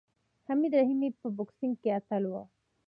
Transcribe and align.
حمید 0.47 0.73
رحیمي 0.79 1.09
په 1.19 1.27
بوکسینګ 1.35 1.75
کې 1.81 1.89
اتل 1.97 2.23
و. 2.27 2.33